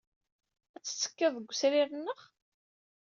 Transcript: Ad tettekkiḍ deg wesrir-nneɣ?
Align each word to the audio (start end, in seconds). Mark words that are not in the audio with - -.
Ad 0.75 0.83
tettekkiḍ 0.83 1.33
deg 1.37 1.47
wesrir-nneɣ? 1.49 2.19